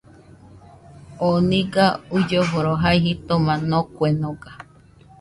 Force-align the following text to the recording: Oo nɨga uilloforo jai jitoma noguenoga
Oo 1.25 1.37
nɨga 1.49 1.85
uilloforo 2.15 2.73
jai 2.81 2.97
jitoma 3.05 3.53
noguenoga 3.69 4.51